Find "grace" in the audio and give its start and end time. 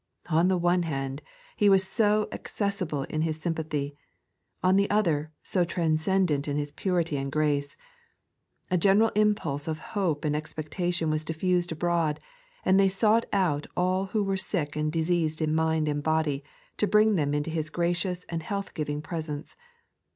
7.31-7.77